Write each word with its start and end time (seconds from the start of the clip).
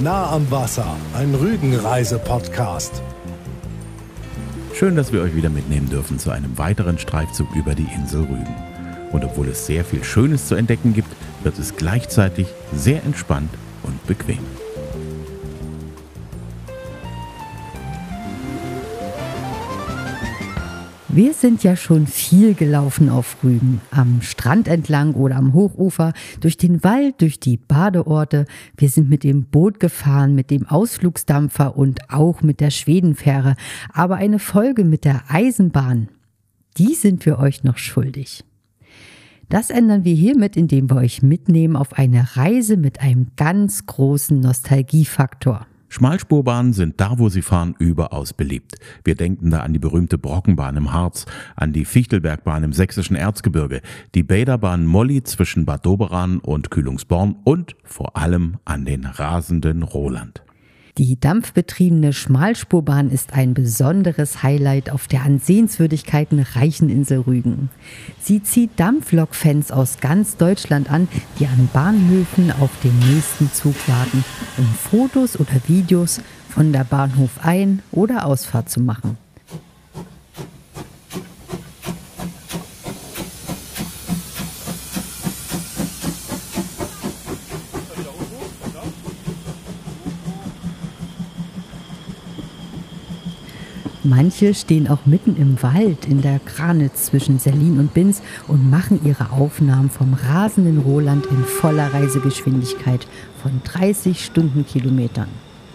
Nah 0.00 0.30
am 0.30 0.48
Wasser, 0.48 0.86
ein 1.12 1.34
Rügenreise-Podcast. 1.34 3.02
Schön, 4.72 4.94
dass 4.94 5.12
wir 5.12 5.22
euch 5.22 5.34
wieder 5.34 5.50
mitnehmen 5.50 5.90
dürfen 5.90 6.20
zu 6.20 6.30
einem 6.30 6.56
weiteren 6.56 7.00
Streifzug 7.00 7.48
über 7.56 7.74
die 7.74 7.88
Insel 7.92 8.20
Rügen. 8.20 8.54
Und 9.10 9.24
obwohl 9.24 9.48
es 9.48 9.66
sehr 9.66 9.84
viel 9.84 10.04
Schönes 10.04 10.46
zu 10.46 10.54
entdecken 10.54 10.94
gibt, 10.94 11.08
wird 11.42 11.58
es 11.58 11.74
gleichzeitig 11.74 12.46
sehr 12.72 13.02
entspannt 13.02 13.50
und 13.82 14.06
bequem. 14.06 14.38
Wir 21.18 21.34
sind 21.34 21.64
ja 21.64 21.74
schon 21.74 22.06
viel 22.06 22.54
gelaufen 22.54 23.08
auf 23.08 23.42
Rügen, 23.42 23.80
am 23.90 24.22
Strand 24.22 24.68
entlang 24.68 25.14
oder 25.14 25.34
am 25.34 25.52
Hochufer, 25.52 26.12
durch 26.38 26.56
den 26.56 26.84
Wald, 26.84 27.20
durch 27.20 27.40
die 27.40 27.56
Badeorte. 27.56 28.44
Wir 28.76 28.88
sind 28.88 29.08
mit 29.08 29.24
dem 29.24 29.46
Boot 29.46 29.80
gefahren, 29.80 30.36
mit 30.36 30.52
dem 30.52 30.68
Ausflugsdampfer 30.68 31.76
und 31.76 32.08
auch 32.08 32.42
mit 32.42 32.60
der 32.60 32.70
Schwedenfähre. 32.70 33.56
Aber 33.92 34.14
eine 34.14 34.38
Folge 34.38 34.84
mit 34.84 35.04
der 35.04 35.24
Eisenbahn, 35.26 36.08
die 36.76 36.94
sind 36.94 37.26
wir 37.26 37.40
euch 37.40 37.64
noch 37.64 37.78
schuldig. 37.78 38.44
Das 39.48 39.70
ändern 39.70 40.04
wir 40.04 40.14
hiermit, 40.14 40.56
indem 40.56 40.88
wir 40.88 40.98
euch 40.98 41.20
mitnehmen 41.20 41.74
auf 41.74 41.94
eine 41.94 42.36
Reise 42.36 42.76
mit 42.76 43.00
einem 43.00 43.32
ganz 43.34 43.86
großen 43.86 44.38
Nostalgiefaktor. 44.38 45.66
Schmalspurbahnen 45.88 46.72
sind 46.72 47.00
da, 47.00 47.18
wo 47.18 47.28
sie 47.28 47.42
fahren, 47.42 47.74
überaus 47.78 48.32
beliebt. 48.32 48.76
Wir 49.04 49.14
denken 49.14 49.50
da 49.50 49.60
an 49.60 49.72
die 49.72 49.78
berühmte 49.78 50.18
Brockenbahn 50.18 50.76
im 50.76 50.92
Harz, 50.92 51.26
an 51.56 51.72
die 51.72 51.84
Fichtelbergbahn 51.84 52.64
im 52.64 52.72
sächsischen 52.72 53.16
Erzgebirge, 53.16 53.80
die 54.14 54.22
Bäderbahn 54.22 54.86
Molly 54.86 55.22
zwischen 55.22 55.64
Bad 55.64 55.86
Doberan 55.86 56.38
und 56.38 56.70
Kühlungsborn 56.70 57.36
und 57.44 57.76
vor 57.84 58.16
allem 58.16 58.58
an 58.64 58.84
den 58.84 59.04
rasenden 59.04 59.82
Roland. 59.82 60.42
Die 60.98 61.18
dampfbetriebene 61.18 62.12
Schmalspurbahn 62.12 63.12
ist 63.12 63.32
ein 63.32 63.54
besonderes 63.54 64.42
Highlight 64.42 64.90
auf 64.90 65.06
der 65.06 65.22
an 65.22 65.38
Sehenswürdigkeiten 65.38 66.40
reichen 66.40 66.90
Insel 66.90 67.20
Rügen. 67.20 67.70
Sie 68.20 68.42
zieht 68.42 68.72
Dampflokfans 68.80 69.70
aus 69.70 70.00
ganz 70.00 70.36
Deutschland 70.38 70.90
an, 70.90 71.06
die 71.38 71.46
an 71.46 71.68
Bahnhöfen 71.72 72.50
auf 72.50 72.70
den 72.82 72.98
nächsten 72.98 73.52
Zug 73.52 73.76
warten, 73.86 74.24
um 74.56 74.64
Fotos 74.64 75.38
oder 75.38 75.54
Videos 75.68 76.20
von 76.48 76.72
der 76.72 76.82
Bahnhof 76.82 77.44
Ein- 77.44 77.80
oder 77.92 78.26
Ausfahrt 78.26 78.68
zu 78.68 78.80
machen. 78.80 79.16
Manche 94.08 94.54
stehen 94.54 94.88
auch 94.88 95.04
mitten 95.04 95.36
im 95.36 95.62
Wald 95.62 96.06
in 96.06 96.22
der 96.22 96.40
Granitz 96.46 97.04
zwischen 97.04 97.38
Serlin 97.38 97.78
und 97.78 97.92
Binz 97.92 98.22
und 98.46 98.70
machen 98.70 99.00
ihre 99.04 99.32
Aufnahmen 99.32 99.90
vom 99.90 100.14
rasenden 100.14 100.78
Roland 100.78 101.26
in 101.26 101.44
voller 101.44 101.92
Reisegeschwindigkeit 101.92 103.06
von 103.42 103.60
30 103.64 104.24
Stundenkilometern. 104.24 105.28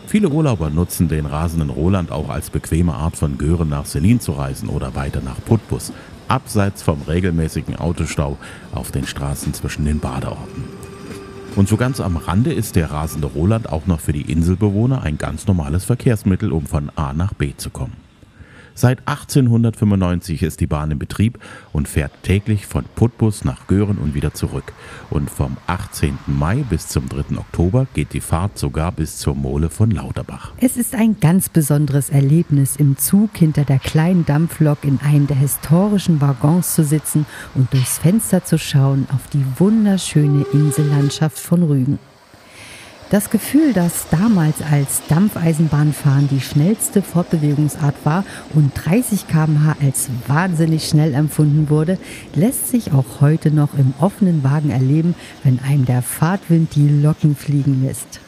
Viele 0.07 0.29
Urlauber 0.29 0.71
nutzen 0.71 1.09
den 1.09 1.27
rasenden 1.27 1.69
Roland 1.69 2.11
auch 2.11 2.29
als 2.29 2.49
bequeme 2.49 2.95
Art 2.95 3.17
von 3.17 3.37
Gören 3.37 3.69
nach 3.69 3.85
Selin 3.85 4.19
zu 4.19 4.31
reisen 4.31 4.67
oder 4.67 4.95
weiter 4.95 5.21
nach 5.21 5.37
Putbus, 5.45 5.93
abseits 6.27 6.81
vom 6.81 7.03
regelmäßigen 7.03 7.75
Autostau 7.75 8.37
auf 8.73 8.89
den 8.89 9.05
Straßen 9.05 9.53
zwischen 9.53 9.85
den 9.85 9.99
Badeorten. 9.99 10.63
Und 11.55 11.69
so 11.69 11.77
ganz 11.77 11.99
am 11.99 12.17
Rande 12.17 12.51
ist 12.51 12.75
der 12.77 12.89
rasende 12.89 13.27
Roland 13.27 13.69
auch 13.69 13.85
noch 13.85 13.99
für 13.99 14.13
die 14.13 14.31
Inselbewohner 14.31 15.03
ein 15.03 15.19
ganz 15.19 15.45
normales 15.45 15.85
Verkehrsmittel, 15.85 16.51
um 16.51 16.65
von 16.65 16.89
A 16.95 17.13
nach 17.13 17.35
B 17.35 17.53
zu 17.55 17.69
kommen. 17.69 18.02
Seit 18.75 19.07
1895 19.07 20.41
ist 20.41 20.59
die 20.59 20.67
Bahn 20.67 20.91
in 20.91 20.99
Betrieb 20.99 21.39
und 21.71 21.87
fährt 21.87 22.11
täglich 22.23 22.65
von 22.65 22.85
Putbus 22.95 23.45
nach 23.45 23.67
Göhren 23.67 23.97
und 23.97 24.15
wieder 24.15 24.33
zurück. 24.33 24.73
Und 25.09 25.29
vom 25.29 25.57
18. 25.67 26.17
Mai 26.27 26.63
bis 26.69 26.87
zum 26.87 27.07
3. 27.07 27.37
Oktober 27.37 27.85
geht 27.93 28.13
die 28.13 28.21
Fahrt 28.21 28.57
sogar 28.57 28.91
bis 28.91 29.17
zur 29.17 29.35
Mole 29.35 29.69
von 29.69 29.91
Lauterbach. 29.91 30.53
Es 30.57 30.77
ist 30.77 30.95
ein 30.95 31.19
ganz 31.19 31.49
besonderes 31.49 32.09
Erlebnis, 32.09 32.75
im 32.75 32.97
Zug 32.97 33.37
hinter 33.37 33.63
der 33.63 33.79
kleinen 33.79 34.25
Dampflok 34.25 34.83
in 34.83 34.99
einem 35.01 35.27
der 35.27 35.37
historischen 35.37 36.19
Waggons 36.19 36.73
zu 36.73 36.83
sitzen 36.83 37.25
und 37.53 37.71
durchs 37.73 37.99
Fenster 37.99 38.43
zu 38.43 38.57
schauen 38.57 39.07
auf 39.13 39.27
die 39.31 39.45
wunderschöne 39.57 40.45
Insellandschaft 40.51 41.37
von 41.37 41.63
Rügen. 41.63 41.99
Das 43.13 43.29
Gefühl, 43.29 43.73
dass 43.73 44.09
damals 44.09 44.63
als 44.63 45.03
Dampfeisenbahnfahren 45.07 46.29
die 46.29 46.41
schnellste 46.41 47.03
Fortbewegungsart 47.03 47.93
war 48.05 48.25
und 48.55 48.71
30 48.73 49.27
km/h 49.27 49.75
als 49.79 50.09
wahnsinnig 50.25 50.87
schnell 50.87 51.13
empfunden 51.13 51.69
wurde, 51.69 51.99
lässt 52.33 52.69
sich 52.69 52.91
auch 52.91 53.21
heute 53.21 53.51
noch 53.51 53.75
im 53.77 53.93
offenen 53.99 54.43
Wagen 54.43 54.71
erleben, 54.71 55.13
wenn 55.43 55.59
einem 55.59 55.85
der 55.85 56.01
Fahrtwind 56.01 56.73
die 56.73 56.89
Locken 56.89 57.35
fliegen 57.35 57.83
lässt. 57.85 58.19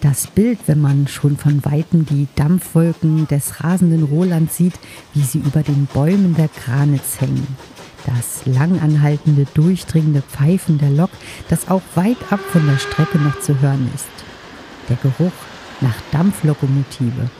Das 0.00 0.28
Bild, 0.28 0.60
wenn 0.64 0.80
man 0.80 1.06
schon 1.06 1.36
von 1.36 1.62
weitem 1.66 2.06
die 2.06 2.26
Dampfwolken 2.36 3.28
des 3.28 3.62
rasenden 3.62 4.04
Roland 4.04 4.50
sieht, 4.50 4.78
wie 5.12 5.24
sie 5.24 5.40
über 5.40 5.62
den 5.62 5.84
Bäumen 5.92 6.34
der 6.36 6.48
Granitz 6.48 7.20
hängen 7.20 7.46
das 8.06 8.46
langanhaltende, 8.46 9.46
durchdringende 9.54 10.22
Pfeifen 10.22 10.78
der 10.78 10.90
Lok, 10.90 11.10
das 11.48 11.68
auch 11.68 11.82
weit 11.94 12.18
ab 12.30 12.40
von 12.40 12.66
der 12.66 12.78
Strecke 12.78 13.18
noch 13.18 13.40
zu 13.40 13.60
hören 13.60 13.90
ist. 13.94 14.08
Der 14.88 14.96
Geruch 14.96 15.32
nach 15.80 15.96
Dampflokomotive. 16.12 17.30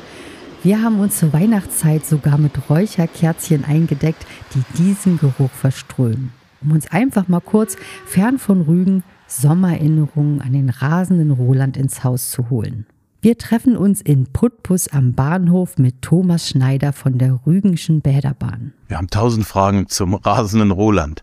Wir 0.62 0.82
haben 0.82 1.00
uns 1.00 1.19
zur 1.19 1.32
Weihnachtszeit 1.32 2.04
sogar 2.04 2.38
mit 2.38 2.53
Räucherkerzchen 2.69 3.65
eingedeckt, 3.65 4.26
die 4.54 4.62
diesen 4.76 5.19
Geruch 5.19 5.50
verströmen. 5.50 6.32
Um 6.62 6.72
uns 6.72 6.91
einfach 6.91 7.28
mal 7.28 7.41
kurz 7.41 7.76
fern 8.04 8.38
von 8.38 8.62
Rügen 8.62 9.03
Sommererinnerungen 9.26 10.43
an 10.43 10.53
den 10.53 10.69
rasenden 10.69 11.31
Roland 11.31 11.76
ins 11.76 12.04
Haus 12.04 12.31
zu 12.31 12.50
holen. 12.50 12.87
Wir 13.22 13.36
treffen 13.36 13.76
uns 13.76 14.00
in 14.00 14.32
Putbus 14.32 14.88
am 14.88 15.12
Bahnhof 15.12 15.76
mit 15.76 16.00
Thomas 16.00 16.48
Schneider 16.48 16.94
von 16.94 17.19
der 17.19 17.41
Rügenschen 17.44 18.00
Bäderbahn. 18.00 18.72
Wir 18.88 18.97
haben 18.97 19.10
tausend 19.10 19.47
Fragen 19.47 19.88
zum 19.88 20.14
rasenden 20.14 20.70
Roland. 20.70 21.22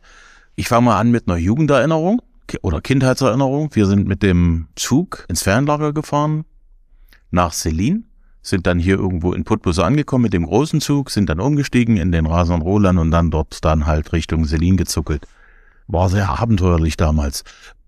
Ich 0.55 0.67
fange 0.67 0.85
mal 0.85 0.99
an 0.99 1.09
mit 1.09 1.27
einer 1.27 1.37
Jugenderinnerung 1.37 2.21
oder 2.61 2.81
Kindheitserinnerung. 2.81 3.69
Wir 3.73 3.87
sind 3.87 4.07
mit 4.07 4.21
dem 4.21 4.67
Zug 4.75 5.25
ins 5.27 5.41
Fernlager 5.41 5.91
gefahren 5.91 6.45
nach 7.31 7.51
Selin, 7.51 8.05
sind 8.43 8.67
dann 8.67 8.77
hier 8.77 8.99
irgendwo 8.99 9.33
in 9.33 9.43
Putbus 9.43 9.79
angekommen 9.79 10.21
mit 10.21 10.33
dem 10.33 10.45
großen 10.45 10.81
Zug, 10.81 11.09
sind 11.09 11.31
dann 11.31 11.39
umgestiegen 11.39 11.97
in 11.97 12.11
den 12.11 12.27
rasenden 12.27 12.61
Roland 12.61 12.99
und 12.99 13.09
dann 13.09 13.31
dort 13.31 13.65
dann 13.65 13.87
halt 13.87 14.13
Richtung 14.13 14.45
Selin 14.45 14.77
gezuckelt. 14.77 15.25
War 15.87 16.09
sehr 16.09 16.29
abenteuerlich 16.29 16.95
damals 16.95 17.43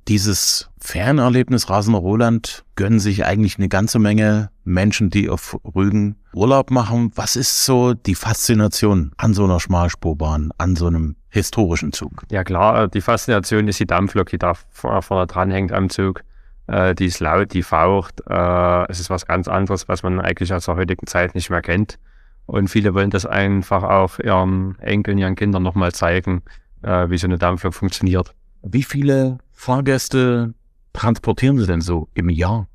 dieses 0.09 0.71
Fernerlebnis 0.79 1.69
Rasender 1.69 1.99
Roland 1.99 2.65
gönnen 2.75 2.99
sich 2.99 3.25
eigentlich 3.25 3.59
eine 3.59 3.69
ganze 3.69 3.99
Menge 3.99 4.49
Menschen, 4.63 5.11
die 5.11 5.29
auf 5.29 5.55
Rügen 5.75 6.15
Urlaub 6.33 6.71
machen. 6.71 7.11
Was 7.13 7.35
ist 7.35 7.63
so 7.63 7.93
die 7.93 8.15
Faszination 8.15 9.11
an 9.17 9.35
so 9.35 9.43
einer 9.43 9.59
Schmalspurbahn, 9.59 10.51
an 10.57 10.75
so 10.75 10.87
einem 10.87 11.15
historischen 11.29 11.93
Zug? 11.93 12.23
Ja 12.31 12.43
klar, 12.43 12.87
die 12.87 13.01
Faszination 13.01 13.67
ist 13.67 13.79
die 13.79 13.85
Dampflok, 13.85 14.29
die 14.29 14.39
da 14.39 14.53
vorne 14.71 15.27
dran 15.27 15.51
hängt 15.51 15.71
am 15.71 15.91
Zug. 15.91 16.23
Äh, 16.65 16.95
die 16.95 17.05
ist 17.05 17.19
laut, 17.19 17.53
die 17.53 17.61
faucht. 17.61 18.21
Äh, 18.27 18.91
es 18.91 18.99
ist 18.99 19.11
was 19.11 19.27
ganz 19.27 19.47
anderes, 19.47 19.87
was 19.87 20.01
man 20.01 20.19
eigentlich 20.19 20.51
aus 20.51 20.65
der 20.65 20.75
heutigen 20.75 21.05
Zeit 21.05 21.35
nicht 21.35 21.51
mehr 21.51 21.61
kennt. 21.61 21.99
Und 22.47 22.69
viele 22.69 22.95
wollen 22.95 23.11
das 23.11 23.27
einfach 23.27 23.83
auch 23.83 24.17
ihren 24.17 24.79
Enkeln, 24.79 25.19
ihren 25.19 25.35
Kindern 25.35 25.61
nochmal 25.61 25.91
zeigen, 25.91 26.41
äh, 26.81 27.11
wie 27.11 27.17
so 27.19 27.27
eine 27.27 27.37
Dampflok 27.37 27.75
funktioniert. 27.75 28.33
Wie 28.63 28.83
viele 28.83 29.37
Fahrgäste 29.61 30.53
transportieren 30.93 31.57
Sie 31.57 31.67
denn 31.67 31.81
so 31.81 32.07
im 32.13 32.29
Jahr? 32.29 32.69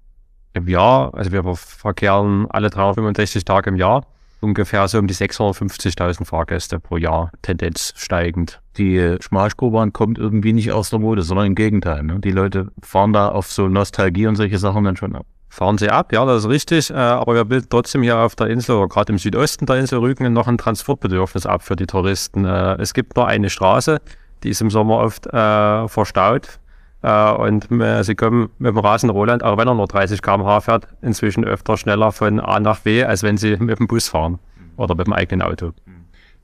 Im 0.52 0.68
Jahr, 0.68 1.14
also 1.14 1.32
wir 1.32 1.42
verkehren 1.56 2.46
alle 2.50 2.68
365 2.68 3.42
Tage 3.46 3.70
im 3.70 3.76
Jahr 3.76 4.04
ungefähr 4.42 4.86
so 4.86 4.98
um 4.98 5.06
die 5.06 5.14
650.000 5.14 6.26
Fahrgäste 6.26 6.78
pro 6.78 6.98
Jahr, 6.98 7.32
Tendenz 7.40 7.94
steigend. 7.96 8.60
Die 8.76 9.16
Schmalspurbahn 9.18 9.94
kommt 9.94 10.18
irgendwie 10.18 10.52
nicht 10.52 10.72
aus 10.72 10.90
der 10.90 10.98
Mode, 10.98 11.22
sondern 11.22 11.46
im 11.46 11.54
Gegenteil. 11.54 12.02
Ne? 12.02 12.20
Die 12.20 12.32
Leute 12.32 12.70
fahren 12.82 13.14
da 13.14 13.30
auf 13.30 13.50
so 13.50 13.66
Nostalgie 13.66 14.26
und 14.26 14.36
solche 14.36 14.58
Sachen 14.58 14.84
dann 14.84 14.98
schon 14.98 15.16
ab. 15.16 15.24
Fahren 15.48 15.78
sie 15.78 15.88
ab, 15.88 16.12
ja, 16.12 16.26
das 16.26 16.44
ist 16.44 16.50
richtig, 16.50 16.90
äh, 16.90 16.94
aber 16.96 17.34
wir 17.34 17.46
bilden 17.46 17.68
trotzdem 17.70 18.02
hier 18.02 18.18
auf 18.18 18.36
der 18.36 18.48
Insel 18.48 18.76
oder 18.76 18.88
gerade 18.88 19.10
im 19.10 19.18
Südosten 19.18 19.64
der 19.64 19.76
Insel 19.76 20.00
Rügen 20.00 20.30
noch 20.34 20.48
ein 20.48 20.58
Transportbedürfnis 20.58 21.46
ab 21.46 21.62
für 21.62 21.76
die 21.76 21.86
Touristen. 21.86 22.44
Äh, 22.44 22.74
es 22.74 22.92
gibt 22.92 23.16
nur 23.16 23.26
eine 23.26 23.48
Straße, 23.48 24.02
die 24.42 24.50
ist 24.50 24.60
im 24.60 24.68
Sommer 24.68 24.98
oft 24.98 25.26
äh, 25.28 25.88
verstaut 25.88 26.60
äh, 27.04 27.32
und 27.32 27.70
äh, 27.70 28.02
sie 28.02 28.14
kommen 28.14 28.48
mit 28.58 28.70
dem 28.70 28.78
Rasen 28.78 29.10
Roland, 29.10 29.44
auch 29.44 29.58
wenn 29.58 29.68
er 29.68 29.74
nur 29.74 29.86
30 29.86 30.22
km/h 30.22 30.62
fährt, 30.62 30.88
inzwischen 31.02 31.44
öfter 31.44 31.76
schneller 31.76 32.12
von 32.12 32.40
A 32.40 32.58
nach 32.60 32.80
B, 32.80 33.04
als 33.04 33.22
wenn 33.22 33.36
sie 33.36 33.56
mit 33.58 33.78
dem 33.78 33.86
Bus 33.86 34.08
fahren 34.08 34.38
oder 34.78 34.94
mit 34.94 35.06
dem 35.06 35.12
eigenen 35.12 35.42
Auto. 35.46 35.72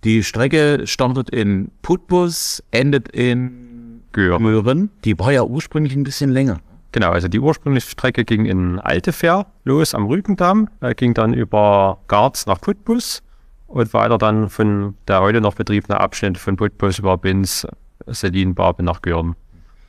Die 0.04 0.22
Strecke 0.22 0.86
startet 0.86 1.30
in 1.30 1.70
Putbus, 1.80 2.62
endet 2.72 3.08
in 3.08 4.02
Göhren. 4.12 4.90
Die 5.04 5.18
war 5.18 5.32
ja 5.32 5.42
ursprünglich 5.42 5.94
ein 5.94 6.04
bisschen 6.04 6.30
länger. 6.30 6.58
Genau, 6.92 7.10
also 7.10 7.28
die 7.28 7.40
ursprüngliche 7.40 7.88
Strecke 7.88 8.24
ging 8.24 8.44
in 8.44 8.78
Altefer 8.80 9.46
los 9.64 9.94
am 9.94 10.06
Rügendamm, 10.06 10.68
äh, 10.80 10.94
ging 10.94 11.14
dann 11.14 11.32
über 11.32 11.98
Garz 12.08 12.44
nach 12.46 12.60
Putbus 12.60 13.22
und 13.66 13.94
weiter 13.94 14.18
dann 14.18 14.50
von 14.50 14.94
der 15.08 15.22
heute 15.22 15.40
noch 15.40 15.54
betriebene 15.54 15.98
Abschnitt 16.00 16.36
von 16.36 16.56
Putbus 16.56 16.98
über 16.98 17.16
Binz, 17.16 17.66
Selin, 18.06 18.54
Barbe 18.54 18.82
nach 18.82 19.00
Görn. 19.00 19.36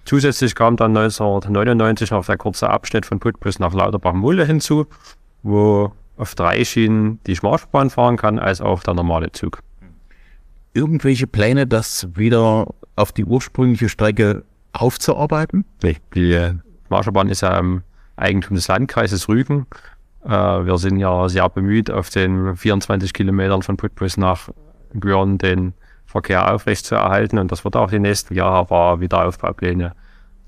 Zusätzlich 0.05 0.55
kam 0.55 0.77
dann 0.77 0.95
1999 0.97 2.11
noch 2.11 2.25
der 2.25 2.37
kurze 2.37 2.69
Abschnitt 2.69 3.05
von 3.05 3.19
Putbus 3.19 3.59
nach 3.59 3.73
Lauterbach-Mulle 3.73 4.45
hinzu, 4.45 4.87
wo 5.43 5.91
auf 6.17 6.35
drei 6.35 6.63
Schienen 6.65 7.19
die 7.27 7.35
Schmalspur 7.35 7.89
fahren 7.89 8.17
kann, 8.17 8.39
als 8.39 8.61
auch 8.61 8.83
der 8.83 8.93
normale 8.93 9.31
Zug. 9.31 9.59
Irgendwelche 10.73 11.27
Pläne, 11.27 11.67
das 11.67 12.07
wieder 12.15 12.67
auf 12.95 13.11
die 13.11 13.25
ursprüngliche 13.25 13.89
Strecke 13.89 14.43
aufzuarbeiten? 14.73 15.65
Nee, 15.83 15.97
die 16.15 16.59
Marscherbahn 16.89 17.29
ist 17.29 17.41
ja 17.41 17.57
im 17.57 17.83
Eigentum 18.15 18.55
des 18.55 18.67
Landkreises 18.67 19.27
Rügen. 19.27 19.65
Äh, 20.23 20.29
wir 20.29 20.77
sind 20.77 20.97
ja 20.97 21.27
sehr 21.29 21.49
bemüht, 21.49 21.89
auf 21.89 22.09
den 22.09 22.55
24 22.55 23.13
Kilometern 23.13 23.61
von 23.61 23.77
Putbus 23.77 24.17
nach 24.17 24.49
Görn 24.99 25.37
den 25.37 25.73
Verkehr 26.11 26.53
aufrecht 26.53 26.85
zu 26.85 26.95
erhalten 26.95 27.37
und 27.37 27.51
das 27.51 27.63
wird 27.63 27.75
auch 27.75 27.89
die 27.89 27.99
nächsten 27.99 28.33
Jahre, 28.35 28.57
aber 28.57 28.99
Wiederaufbaupläne 28.99 29.93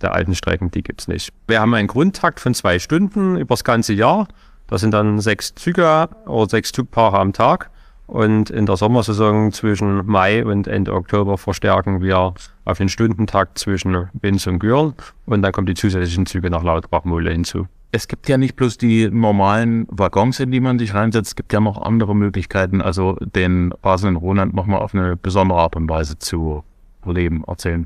der 0.02 0.14
alten 0.14 0.36
Strecken, 0.36 0.70
die 0.70 0.84
gibt 0.84 1.02
es 1.02 1.08
nicht. 1.08 1.34
Wir 1.48 1.62
haben 1.62 1.74
einen 1.74 1.88
Grundtakt 1.88 2.40
von 2.40 2.54
zwei 2.54 2.78
Stunden 2.80 3.38
über 3.38 3.54
das 3.54 3.64
ganze 3.64 3.94
Jahr. 3.94 4.28
Das 4.68 4.82
sind 4.82 4.92
dann 4.92 5.20
sechs 5.20 5.56
Züge 5.56 6.10
oder 6.26 6.50
sechs 6.50 6.72
Zugpaare 6.72 7.20
am 7.20 7.34
Tag. 7.34 7.70
Und 8.06 8.50
in 8.50 8.66
der 8.66 8.76
Sommersaison 8.76 9.52
zwischen 9.54 10.06
Mai 10.06 10.46
und 10.46 10.68
Ende 10.68 10.94
Oktober 10.94 11.38
verstärken 11.38 12.02
wir 12.02 12.34
auf 12.66 12.78
den 12.78 12.90
Stundentakt 12.90 13.58
zwischen 13.58 14.10
Binz 14.14 14.46
und 14.46 14.60
Gürl. 14.60 14.94
Und 15.26 15.42
dann 15.42 15.52
kommen 15.54 15.68
die 15.68 15.74
zusätzlichen 15.74 16.26
Züge 16.26 16.50
nach 16.50 16.64
Lauterbach-Mole 16.64 17.32
hinzu. 17.32 17.68
Es 17.96 18.08
gibt 18.08 18.28
ja 18.28 18.40
nicht 18.40 18.56
bloß 18.56 18.80
die 18.80 19.08
normalen 19.12 19.86
Waggons, 19.88 20.40
in 20.40 20.50
die 20.50 20.60
man 20.60 20.80
sich 20.80 20.96
reinsetzt, 20.96 21.28
es 21.28 21.36
gibt 21.36 21.54
ja 21.54 21.60
noch 21.60 21.80
andere 21.80 22.16
Möglichkeiten, 22.16 22.82
also 22.82 23.16
den 23.22 23.72
rasenden 23.84 24.16
Roland 24.16 24.56
nochmal 24.56 24.82
auf 24.82 24.96
eine 24.96 25.16
besondere 25.16 25.60
Art 25.60 25.76
und 25.76 25.88
Weise 25.88 26.18
zu 26.18 26.64
erleben, 27.06 27.44
erzählen. 27.46 27.86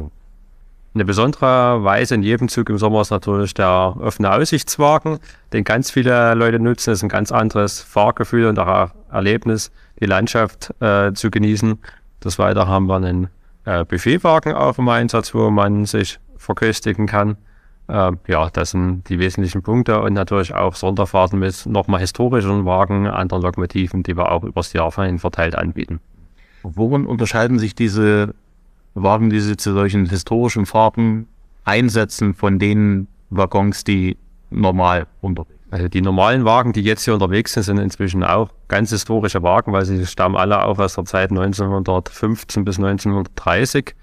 Eine 0.93 1.03
besondere 1.03 1.83
Weise 1.83 2.15
in 2.15 2.23
jedem 2.23 2.47
Zug 2.47 2.69
im 2.69 2.77
Sommer 2.77 3.01
ist 3.01 3.09
natürlich 3.09 3.53
der 3.53 3.97
offene 3.99 4.31
Aussichtswagen, 4.31 5.19
den 5.51 5.65
ganz 5.65 5.91
viele 5.91 6.35
Leute 6.35 6.59
nutzen. 6.59 6.91
Das 6.91 6.99
ist 6.99 7.03
ein 7.03 7.09
ganz 7.09 7.33
anderes 7.33 7.81
Fahrgefühl 7.81 8.45
und 8.45 8.57
auch 8.59 8.91
Erlebnis, 9.11 9.73
die 9.99 10.05
Landschaft 10.05 10.73
äh, 10.81 11.11
zu 11.11 11.29
genießen. 11.29 11.79
Des 12.23 12.39
Weiteren 12.39 12.69
haben 12.69 12.87
wir 12.87 12.95
einen 12.95 13.27
äh, 13.65 13.83
Buffetwagen 13.83 14.53
auf 14.53 14.77
dem 14.77 14.87
Einsatz, 14.87 15.35
wo 15.35 15.49
man 15.49 15.85
sich 15.85 16.17
verköstigen 16.37 17.07
kann. 17.07 17.35
Äh, 17.87 18.11
ja, 18.27 18.49
das 18.49 18.71
sind 18.71 19.07
die 19.09 19.19
wesentlichen 19.19 19.61
Punkte 19.61 20.01
und 20.01 20.13
natürlich 20.13 20.53
auch 20.53 20.75
Sonderfahrten 20.75 21.39
mit 21.39 21.65
nochmal 21.65 22.01
historischen 22.01 22.65
Wagen, 22.65 23.07
anderen 23.07 23.43
Lokomotiven, 23.43 24.03
die 24.03 24.17
wir 24.17 24.31
auch 24.31 24.43
übers 24.43 24.73
Jahr 24.73 24.91
hin 24.93 25.19
verteilt 25.19 25.55
anbieten. 25.55 25.99
Worin 26.63 27.05
unterscheiden 27.05 27.59
sich 27.59 27.75
diese 27.75 28.35
Wagen, 28.93 29.29
die 29.29 29.39
Sie 29.39 29.57
zu 29.57 29.73
solchen 29.73 30.09
historischen 30.09 30.65
Fahrten 30.65 31.27
einsetzen, 31.63 32.33
von 32.33 32.59
den 32.59 33.07
Waggons, 33.29 33.83
die 33.83 34.17
normal 34.49 35.07
unterwegs 35.21 35.51
sind? 35.51 35.57
Also 35.69 35.87
die 35.89 36.01
normalen 36.01 36.45
Wagen, 36.45 36.71
die 36.71 36.81
jetzt 36.81 37.03
hier 37.03 37.13
unterwegs 37.13 37.53
sind, 37.53 37.63
sind 37.63 37.77
inzwischen 37.77 38.23
auch 38.23 38.49
ganz 38.69 38.89
historische 38.89 39.43
Wagen, 39.43 39.73
weil 39.73 39.85
sie 39.85 40.05
stammen 40.05 40.37
alle 40.37 40.63
auch 40.63 40.79
aus 40.79 40.95
der 40.95 41.03
Zeit 41.03 41.29
1915 41.29 42.63
bis 42.63 42.77
1930 42.77 43.93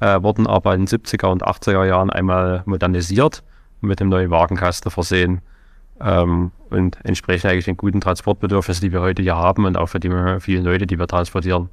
äh, 0.00 0.22
wurden 0.22 0.46
aber 0.46 0.74
in 0.74 0.86
den 0.86 1.00
70er 1.00 1.26
und 1.26 1.44
80er 1.44 1.84
Jahren 1.84 2.10
einmal 2.10 2.62
modernisiert 2.66 3.42
und 3.80 3.88
mit 3.88 4.00
dem 4.00 4.08
neuen 4.08 4.30
Wagenkasten 4.30 4.90
versehen 4.90 5.40
ähm, 6.00 6.50
und 6.70 6.98
entsprechen 7.04 7.48
eigentlich 7.48 7.66
den 7.66 7.76
guten 7.76 8.00
Transportbedürfnissen, 8.00 8.82
die 8.82 8.92
wir 8.92 9.00
heute 9.00 9.22
hier 9.22 9.36
haben 9.36 9.64
und 9.64 9.76
auch 9.76 9.86
für 9.86 10.00
die 10.00 10.10
vielen 10.40 10.64
Leute, 10.64 10.86
die 10.86 10.98
wir 10.98 11.06
transportieren. 11.06 11.68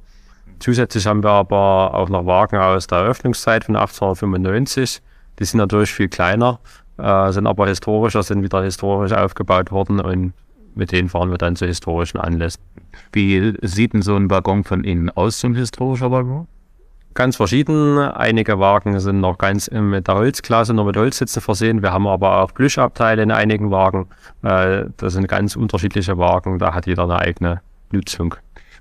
Zusätzlich 0.58 1.06
haben 1.06 1.24
wir 1.24 1.30
aber 1.30 1.94
auch 1.94 2.08
noch 2.08 2.24
Wagen 2.26 2.56
aus 2.56 2.86
der 2.86 2.98
Eröffnungszeit 2.98 3.64
von 3.64 3.76
1895. 3.76 5.02
Die 5.38 5.44
sind 5.44 5.58
natürlich 5.58 5.92
viel 5.92 6.08
kleiner, 6.08 6.60
äh, 6.98 7.32
sind 7.32 7.46
aber 7.46 7.66
historischer, 7.66 8.22
sind 8.22 8.42
wieder 8.42 8.62
historisch 8.62 9.12
aufgebaut 9.12 9.72
worden 9.72 10.00
und 10.00 10.34
mit 10.74 10.92
denen 10.92 11.08
fahren 11.08 11.30
wir 11.30 11.38
dann 11.38 11.56
zu 11.56 11.66
historischen 11.66 12.18
Anlässen. 12.18 12.62
Wie 13.12 13.54
sieht 13.62 13.92
denn 13.92 14.02
so 14.02 14.16
ein 14.16 14.30
Waggon 14.30 14.64
von 14.64 14.84
innen 14.84 15.10
aus, 15.10 15.40
so 15.40 15.48
ein 15.48 15.54
historischer 15.54 16.10
Waggon? 16.10 16.46
Ganz 17.14 17.36
verschieden. 17.36 17.98
Einige 17.98 18.58
Wagen 18.58 18.98
sind 19.00 19.20
noch 19.20 19.38
ganz 19.38 19.70
mit 19.70 20.08
der 20.08 20.14
Holzklasse, 20.14 20.74
nur 20.74 20.86
mit 20.86 20.96
Holzsitzen 20.96 21.42
versehen. 21.42 21.82
Wir 21.82 21.92
haben 21.92 22.06
aber 22.06 22.42
auch 22.42 22.54
Plüschabteile 22.54 23.22
in 23.22 23.30
einigen 23.30 23.70
Wagen. 23.70 24.08
Das 24.42 25.12
sind 25.12 25.28
ganz 25.28 25.56
unterschiedliche 25.56 26.18
Wagen, 26.18 26.58
da 26.58 26.74
hat 26.74 26.86
jeder 26.86 27.04
eine 27.04 27.18
eigene 27.18 27.60
Nutzung. 27.90 28.34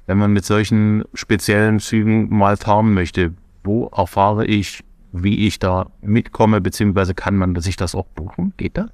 Wenn 0.07 0.17
man 0.17 0.33
mit 0.33 0.45
solchen 0.45 1.03
speziellen 1.13 1.79
Zügen 1.79 2.35
mal 2.35 2.57
fahren 2.57 2.93
möchte, 2.93 3.33
wo 3.63 3.87
erfahre 3.87 4.45
ich, 4.45 4.83
wie 5.11 5.47
ich 5.47 5.59
da 5.59 5.87
mitkomme, 6.01 6.61
beziehungsweise 6.61 7.13
kann 7.13 7.35
man 7.35 7.59
sich 7.61 7.75
das 7.75 7.93
auch 7.93 8.07
buchen? 8.07 8.53
Geht 8.57 8.77
das? 8.77 8.87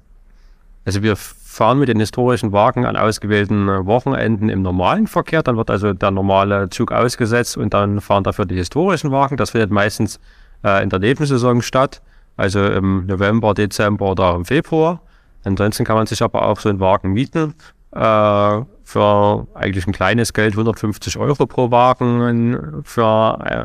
Also 0.84 1.02
wir 1.02 1.16
fahren 1.58 1.80
mit 1.80 1.88
den 1.88 1.98
historischen 1.98 2.52
Wagen 2.52 2.86
an 2.86 2.96
ausgewählten 2.96 3.68
äh, 3.68 3.84
Wochenenden 3.84 4.48
im 4.48 4.62
normalen 4.62 5.08
Verkehr. 5.08 5.42
Dann 5.42 5.56
wird 5.56 5.70
also 5.70 5.92
der 5.92 6.12
normale 6.12 6.70
Zug 6.70 6.92
ausgesetzt 6.92 7.56
und 7.56 7.74
dann 7.74 8.00
fahren 8.00 8.22
dafür 8.22 8.46
die 8.46 8.54
historischen 8.54 9.10
Wagen. 9.10 9.36
Das 9.36 9.50
findet 9.50 9.72
meistens 9.72 10.20
äh, 10.64 10.82
in 10.84 10.88
der 10.88 11.00
Nebensaison 11.00 11.60
statt, 11.60 12.00
also 12.36 12.64
im 12.64 13.06
November, 13.06 13.54
Dezember 13.54 14.12
oder 14.12 14.36
im 14.36 14.44
Februar. 14.44 15.00
Ansonsten 15.42 15.84
kann 15.84 15.96
man 15.96 16.06
sich 16.06 16.22
aber 16.22 16.46
auch 16.46 16.60
so 16.60 16.68
einen 16.68 16.78
Wagen 16.78 17.12
mieten. 17.12 17.54
Äh, 17.90 18.60
für 18.84 19.46
eigentlich 19.54 19.86
ein 19.86 19.92
kleines 19.92 20.32
Geld, 20.32 20.52
150 20.52 21.18
Euro 21.18 21.46
pro 21.46 21.72
Wagen 21.72 22.82
für 22.84 23.38
äh, 23.44 23.64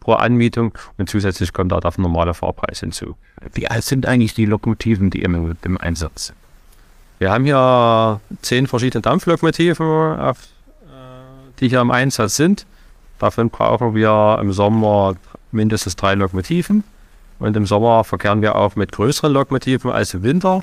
pro 0.00 0.14
Anmietung 0.14 0.76
und 0.96 1.10
zusätzlich 1.10 1.52
kommt 1.52 1.72
da 1.72 1.80
der 1.80 1.92
normale 1.98 2.32
Fahrpreis 2.32 2.80
hinzu. 2.80 3.16
Wie 3.52 3.68
alt 3.68 3.84
sind 3.84 4.06
eigentlich 4.06 4.32
die 4.32 4.46
Lokomotiven, 4.46 5.10
die 5.10 5.22
im, 5.22 5.56
im 5.62 5.78
Einsatz 5.78 6.28
sind? 6.28 6.43
Wir 7.18 7.30
haben 7.30 7.44
hier 7.44 8.20
zehn 8.42 8.66
verschiedene 8.66 9.02
Dampflokomotiven, 9.02 10.34
die 11.60 11.68
hier 11.68 11.80
im 11.80 11.90
Einsatz 11.90 12.36
sind. 12.36 12.66
Davon 13.18 13.50
brauchen 13.50 13.94
wir 13.94 14.38
im 14.40 14.52
Sommer 14.52 15.14
mindestens 15.52 15.96
drei 15.96 16.14
Lokomotiven. 16.14 16.84
Und 17.38 17.56
im 17.56 17.66
Sommer 17.66 18.04
verkehren 18.04 18.42
wir 18.42 18.56
auch 18.56 18.76
mit 18.76 18.92
größeren 18.92 19.32
Lokomotiven 19.32 19.90
als 19.90 20.14
im 20.14 20.22
Winter. 20.22 20.62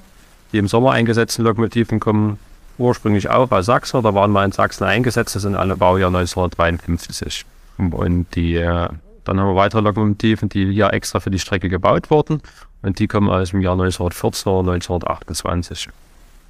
Die 0.51 0.57
im 0.57 0.67
Sommer 0.67 0.91
eingesetzten 0.91 1.45
Lokomotiven 1.45 1.99
kommen 1.99 2.37
ursprünglich 2.77 3.29
auch 3.29 3.51
aus 3.51 3.65
Sachsen 3.65 4.01
Da 4.01 4.13
waren 4.13 4.31
mal 4.31 4.45
in 4.45 4.51
Sachsen 4.51 4.83
eingesetzt. 4.83 5.35
Das 5.35 5.43
sind 5.43 5.55
alle 5.55 5.77
Baujahr 5.77 6.09
1953. 6.09 7.45
Und 7.77 8.27
die, 8.35 8.55
äh, 8.55 8.89
dann 9.23 9.39
haben 9.39 9.47
wir 9.47 9.55
weitere 9.55 9.81
Lokomotiven, 9.81 10.49
die 10.49 10.71
hier 10.73 10.91
extra 10.91 11.19
für 11.19 11.31
die 11.31 11.39
Strecke 11.39 11.69
gebaut 11.69 12.09
wurden. 12.09 12.41
Und 12.81 12.99
die 12.99 13.07
kommen 13.07 13.29
aus 13.29 13.51
dem 13.51 13.61
Jahr 13.61 13.73
1914 13.73 14.51
oder 14.51 14.71
1928 14.73 15.89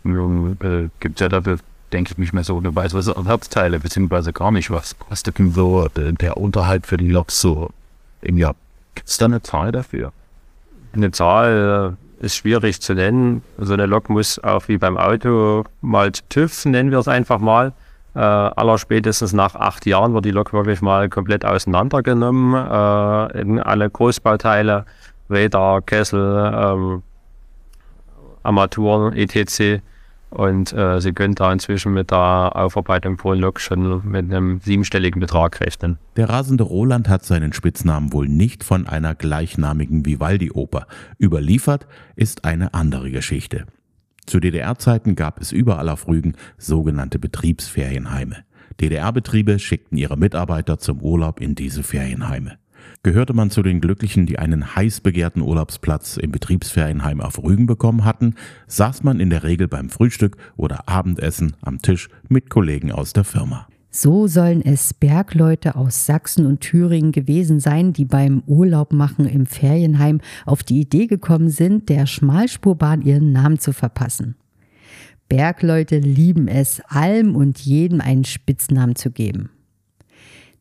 äh, 0.06 0.90
gibt 1.00 1.20
ja 1.20 1.30
dafür, 1.30 1.58
denke 1.92 2.12
ich, 2.12 2.18
nicht 2.18 2.34
mehr 2.34 2.44
so 2.44 2.58
eine 2.58 2.76
weiße 2.76 2.98
Ersatzteile, 2.98 3.80
beziehungsweise 3.80 4.34
gar 4.34 4.52
nicht. 4.52 4.72
Was 4.72 4.98
kostet 4.98 5.40
denn 5.40 5.52
so 5.52 5.88
der, 5.90 6.14
der 6.14 6.38
Unterhalt 6.38 6.86
für 6.86 6.98
die 6.98 7.10
Loks 7.10 7.42
so 7.42 7.70
im 8.22 8.38
Jahr? 8.38 8.56
Gibt 8.96 9.10
es 9.10 9.18
da 9.18 9.26
eine 9.26 9.42
Zahl 9.42 9.72
dafür? 9.72 10.12
Eine 10.94 11.12
Zahl 11.12 11.98
äh, 12.22 12.26
ist 12.26 12.36
schwierig 12.36 12.82
zu 12.82 12.94
nennen. 12.94 13.44
So 13.58 13.74
eine 13.74 13.86
Lok 13.86 14.10
muss 14.10 14.40
auch 14.44 14.68
wie 14.68 14.78
beim 14.78 14.98
Auto 14.98 15.64
mal 15.82 16.12
TÜV, 16.12 16.66
nennen 16.66 16.92
wir 16.92 17.00
es 17.00 17.08
einfach 17.08 17.40
mal. 17.40 17.74
Äh, 18.14 18.20
aller 18.20 18.78
spätestens 18.78 19.32
nach 19.32 19.56
acht 19.56 19.86
Jahren 19.86 20.14
wird 20.14 20.26
die 20.26 20.32
Lok 20.32 20.52
wirklich 20.52 20.82
mal 20.82 21.08
komplett 21.10 21.46
auseinandergenommen. 21.46 22.54
Äh, 22.54 23.42
in 23.42 23.60
alle 23.60 23.90
Großbauteile, 23.90 24.86
Räder, 25.30 25.82
Kessel, 25.86 26.52
ähm, 26.54 27.04
Armaturen, 28.44 29.14
etc. 29.14 29.82
Und 30.32 30.72
äh, 30.72 31.02
Sie 31.02 31.12
können 31.12 31.36
da 31.36 31.52
inzwischen 31.52 31.94
mit 31.94 32.10
der 32.10 32.56
Aufarbeitung 32.56 33.18
pro 33.18 33.34
Lok 33.34 33.60
schon 33.60 34.02
mit 34.10 34.32
einem 34.32 34.62
siebenstelligen 34.62 35.20
Betrag 35.20 35.60
rechnen. 35.60 36.00
Der 36.16 36.30
rasende 36.30 36.64
Roland 36.64 37.10
hat 37.10 37.26
seinen 37.26 37.52
Spitznamen 37.52 38.14
wohl 38.14 38.30
nicht 38.30 38.64
von 38.64 38.88
einer 38.88 39.14
gleichnamigen 39.14 40.06
Vivaldi-Oper. 40.06 40.88
Überliefert 41.20 41.86
ist 42.16 42.46
eine 42.46 42.74
andere 42.74 43.12
Geschichte. 43.12 43.66
Zu 44.26 44.40
DDR-Zeiten 44.40 45.16
gab 45.16 45.42
es 45.42 45.52
überall 45.52 45.90
auf 45.90 46.08
Rügen 46.08 46.36
sogenannte 46.58 47.20
Betriebsferienheime. 47.20 48.38
DDR-Betriebe 48.80 49.60
schickten 49.60 49.98
ihre 49.98 50.18
Mitarbeiter 50.18 50.80
zum 50.80 51.02
Urlaub 51.02 51.42
in 51.42 51.56
diese 51.56 51.84
Ferienheime. 51.84 52.58
Gehörte 53.04 53.34
man 53.34 53.50
zu 53.50 53.64
den 53.64 53.82
Glücklichen, 53.82 54.26
die 54.26 54.40
einen 54.40 54.76
heiß 54.76 55.02
begehrten 55.02 55.42
Urlaubsplatz 55.42 56.18
im 56.18 56.32
Betriebsferienheim 56.32 57.22
auf 57.22 57.42
Rügen 57.42 57.66
bekommen 57.66 58.06
hatten, 58.06 58.36
saß 58.68 59.04
man 59.04 59.20
in 59.20 59.30
der 59.30 59.44
Regel 59.44 59.68
beim 59.68 59.90
Frühstück 59.90 60.38
oder 60.56 60.88
Abendessen 60.88 61.56
am 61.62 61.82
Tisch 61.82 62.10
mit 62.30 62.50
Kollegen 62.50 62.92
aus 62.92 63.14
der 63.14 63.24
Firma. 63.24 63.68
So 63.94 64.28
sollen 64.28 64.62
es 64.62 64.94
Bergleute 64.94 65.76
aus 65.76 66.06
Sachsen 66.06 66.46
und 66.46 66.62
Thüringen 66.62 67.12
gewesen 67.12 67.60
sein, 67.60 67.92
die 67.92 68.06
beim 68.06 68.42
Urlaub 68.48 68.94
machen 68.94 69.26
im 69.26 69.46
Ferienheim 69.46 70.22
auf 70.46 70.64
die 70.64 70.80
Idee 70.80 71.08
gekommen 71.08 71.50
sind, 71.50 71.90
der 71.90 72.06
Schmalspurbahn 72.06 73.02
ihren 73.02 73.34
Namen 73.34 73.60
zu 73.60 73.74
verpassen. 73.74 74.36
Bergleute 75.28 75.98
lieben 75.98 76.48
es, 76.48 76.82
allem 76.88 77.36
und 77.36 77.60
jedem 77.60 78.00
einen 78.00 78.24
Spitznamen 78.24 78.96
zu 78.96 79.12
geben. 79.12 79.50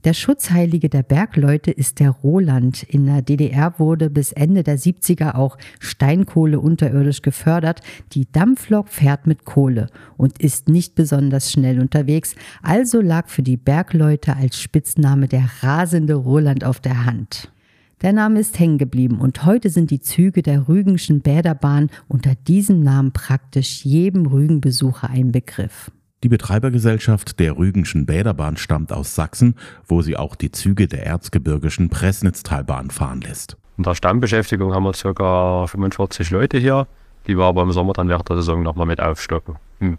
Der 0.04 0.14
Schutzheilige 0.14 0.88
der 0.88 1.02
Bergleute 1.02 1.70
ist 1.70 2.00
der 2.00 2.08
Roland. 2.08 2.84
In 2.84 3.04
der 3.04 3.20
DDR 3.20 3.78
wurde 3.78 4.08
bis 4.08 4.32
Ende 4.32 4.62
der 4.62 4.78
70er 4.78 5.34
auch 5.34 5.58
Steinkohle 5.78 6.58
unterirdisch 6.58 7.20
gefördert. 7.20 7.82
Die 8.12 8.26
Dampflok 8.32 8.88
fährt 8.88 9.26
mit 9.26 9.44
Kohle 9.44 9.88
und 10.16 10.40
ist 10.40 10.70
nicht 10.70 10.94
besonders 10.94 11.52
schnell 11.52 11.80
unterwegs, 11.80 12.34
also 12.62 13.02
lag 13.02 13.28
für 13.28 13.42
die 13.42 13.58
Bergleute 13.58 14.36
als 14.36 14.58
Spitzname 14.58 15.28
der 15.28 15.50
rasende 15.60 16.14
Roland 16.14 16.64
auf 16.64 16.80
der 16.80 17.04
Hand. 17.04 17.52
Der 18.00 18.14
Name 18.14 18.40
ist 18.40 18.58
hängen 18.58 18.78
geblieben 18.78 19.20
und 19.20 19.44
heute 19.44 19.68
sind 19.68 19.90
die 19.90 20.00
Züge 20.00 20.40
der 20.40 20.66
Rügenschen 20.66 21.20
Bäderbahn 21.20 21.90
unter 22.08 22.34
diesem 22.34 22.82
Namen 22.82 23.12
praktisch 23.12 23.84
jedem 23.84 24.24
Rügenbesucher 24.24 25.10
ein 25.10 25.30
Begriff. 25.30 25.90
Die 26.22 26.28
Betreibergesellschaft 26.28 27.40
der 27.40 27.56
Rügenschen 27.56 28.04
Bäderbahn 28.04 28.58
stammt 28.58 28.92
aus 28.92 29.14
Sachsen, 29.14 29.54
wo 29.88 30.02
sie 30.02 30.18
auch 30.18 30.36
die 30.36 30.50
Züge 30.50 30.86
der 30.86 31.06
erzgebirgischen 31.06 31.88
Pressnitztalbahn 31.88 32.90
fahren 32.90 33.22
lässt. 33.22 33.56
In 33.78 33.84
der 33.84 33.94
Stammbeschäftigung 33.94 34.74
haben 34.74 34.84
wir 34.84 34.92
ca. 34.92 35.66
45 35.66 36.30
Leute 36.30 36.58
hier, 36.58 36.86
die 37.26 37.38
wir 37.38 37.44
aber 37.44 37.62
im 37.62 37.72
Sommer 37.72 37.94
dann 37.94 38.10
während 38.10 38.28
der 38.28 38.36
Saison 38.36 38.62
nochmal 38.62 38.86
mit 38.86 39.00
aufstocken. 39.00 39.56
Hm. 39.78 39.96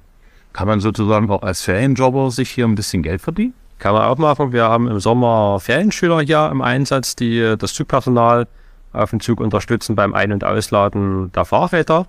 Kann 0.53 0.67
man 0.67 0.79
sozusagen 0.79 1.27
auch 1.31 1.41
als 1.41 1.63
Ferienjobber 1.63 2.29
sich 2.29 2.51
hier 2.51 2.65
ein 2.65 2.75
bisschen 2.75 3.01
Geld 3.01 3.21
verdienen? 3.21 3.55
Kann 3.79 3.93
man 3.93 4.03
auch 4.03 4.19
machen. 4.19 4.51
Wir 4.51 4.65
haben 4.65 4.87
im 4.87 4.99
Sommer 4.99 5.59
Ferienschüler 5.59 6.21
hier 6.21 6.49
im 6.51 6.61
Einsatz, 6.61 7.15
die 7.15 7.55
das 7.57 7.73
Zugpersonal 7.73 8.47
auf 8.93 9.09
dem 9.09 9.21
Zug 9.21 9.39
unterstützen 9.39 9.95
beim 9.95 10.13
Ein- 10.13 10.33
und 10.33 10.43
Ausladen 10.43 11.31
der 11.31 11.45
Fahrräder. 11.45 12.05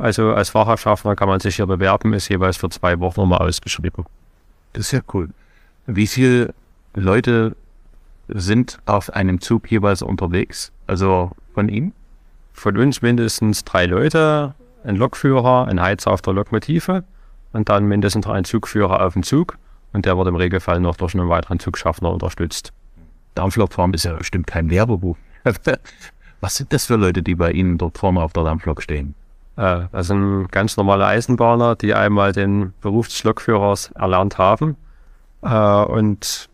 Also 0.00 0.32
als 0.32 0.50
Fahrradschaffner 0.50 1.14
kann 1.14 1.28
man 1.28 1.40
sich 1.40 1.56
hier 1.56 1.66
bewerben, 1.66 2.14
ist 2.14 2.28
jeweils 2.28 2.56
für 2.56 2.70
zwei 2.70 2.98
Wochen 3.00 3.20
nochmal 3.20 3.46
ausgeschrieben. 3.46 4.06
Das 4.72 4.86
ist 4.86 4.92
ja 4.92 5.00
cool. 5.12 5.28
Wie 5.86 6.06
viele 6.06 6.54
Leute 6.94 7.54
sind 8.28 8.78
auf 8.86 9.10
einem 9.10 9.40
Zug 9.40 9.70
jeweils 9.70 10.02
unterwegs? 10.02 10.72
Also 10.86 11.32
von 11.52 11.68
Ihnen? 11.68 11.92
Von 12.54 12.78
uns 12.78 13.02
mindestens 13.02 13.64
drei 13.64 13.86
Leute, 13.86 14.54
ein 14.84 14.96
Lokführer, 14.96 15.66
ein 15.68 15.80
Heizer 15.80 16.12
auf 16.12 16.22
der 16.22 16.32
Lokomotive 16.32 17.04
und 17.52 17.68
dann 17.68 17.86
mindestens 17.86 18.26
ein 18.26 18.44
Zugführer 18.44 19.04
auf 19.04 19.12
dem 19.12 19.22
Zug 19.22 19.58
und 19.92 20.06
der 20.06 20.16
wird 20.16 20.28
im 20.28 20.36
Regelfall 20.36 20.80
noch 20.80 20.96
durch 20.96 21.14
einen 21.14 21.28
weiteren 21.28 21.58
Zugschaffner 21.58 22.10
unterstützt. 22.10 22.72
Dampflokfahren 23.34 23.92
ist 23.92 24.04
ja 24.04 24.14
bestimmt 24.14 24.46
kein 24.46 24.68
Lehrberuf. 24.68 25.18
Was 26.40 26.56
sind 26.56 26.72
das 26.72 26.86
für 26.86 26.96
Leute, 26.96 27.22
die 27.22 27.34
bei 27.34 27.50
Ihnen 27.52 27.76
dort 27.76 27.98
vorne 27.98 28.22
auf 28.22 28.32
der 28.32 28.44
Dampflok 28.44 28.82
stehen? 28.82 29.14
Äh, 29.56 29.82
das 29.92 30.06
sind 30.08 30.50
ganz 30.50 30.76
normale 30.76 31.06
Eisenbahner, 31.06 31.76
die 31.76 31.94
einmal 31.94 32.32
den 32.32 32.72
Beruf 32.80 33.08
des 33.08 33.24
Lokführers 33.24 33.90
erlernt 33.94 34.38
haben. 34.38 34.76
Äh, 35.42 35.84
und 35.84 36.48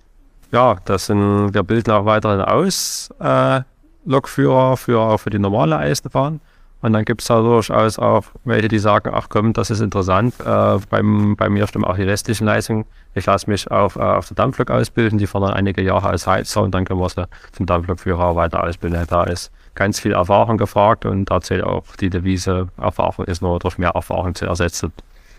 ja, 0.53 0.76
das 0.85 1.07
sind, 1.07 1.55
wir 1.55 1.62
bilden 1.62 1.91
auch 1.91 2.05
weiterhin 2.05 2.41
aus 2.41 3.11
äh, 3.21 3.61
Lokführer 4.05 4.76
für, 4.76 5.00
auch 5.00 5.19
für 5.19 5.31
die 5.31 5.38
normale 5.38 5.76
Eisenbahn. 5.76 6.41
Und 6.83 6.92
dann 6.92 7.04
gibt 7.04 7.23
es 7.23 7.28
da 7.28 7.40
durchaus 7.40 7.99
auch 7.99 8.25
welche, 8.45 8.68
die 8.68 8.78
sagen, 8.78 9.11
ach 9.12 9.28
komm, 9.28 9.52
das 9.52 9.71
ist 9.71 9.80
interessant, 9.80 10.35
äh, 10.40 10.78
beim, 10.90 11.35
bei 11.37 11.49
mir 11.49 11.66
stimmen 11.66 11.85
auch 11.85 11.97
die 11.97 12.02
restlichen 12.02 12.45
Leistungen. 12.45 12.85
Ich 13.14 13.26
lasse 13.26 13.49
mich 13.49 13.71
auf, 13.71 13.97
äh, 13.97 14.00
auf 14.00 14.28
der 14.28 14.35
Dampflok 14.35 14.71
ausbilden, 14.71 15.18
die 15.18 15.26
fordern 15.26 15.54
einige 15.54 15.83
Jahre 15.83 16.09
als 16.09 16.26
Heizer 16.26 16.62
und 16.62 16.75
dann 16.75 16.85
können 16.85 17.00
wir 17.00 17.09
sie 17.09 17.26
zum 17.52 17.66
Dampflokführer 17.66 18.37
weiter 18.37 18.62
ausbilden. 18.62 19.04
Da 19.09 19.25
ist 19.25 19.50
ganz 19.75 20.00
viel 20.00 20.12
Erfahrung 20.12 20.59
gefragt 20.59 21.06
und 21.06 21.30
da 21.30 21.40
zählt 21.40 21.64
auch 21.64 21.85
die 21.99 22.11
Devise, 22.11 22.68
Erfahrung 22.76 23.25
ist 23.26 23.40
nur 23.40 23.59
durch 23.59 23.78
mehr 23.78 23.90
Erfahrung 23.90 24.35
zu 24.35 24.47
ersetzen. 24.47 24.92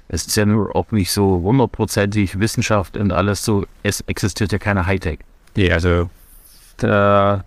Es 0.10 0.26
ist 0.26 0.38
ja 0.38 0.46
nur 0.46 0.76
auch 0.76 0.92
nicht 0.92 1.12
so 1.12 1.42
hundertprozentig 1.44 2.40
Wissenschaft 2.40 2.98
und 2.98 3.12
alles 3.12 3.44
so, 3.44 3.66
es 3.84 4.02
existiert 4.02 4.52
ja 4.52 4.58
keine 4.58 4.86
Hightech. 4.86 5.20
Nee, 5.56 5.72
also 5.72 6.10
der, 6.82 7.44